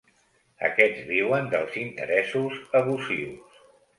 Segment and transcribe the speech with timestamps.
[0.69, 3.63] Aquests viuen dels interessos abusius.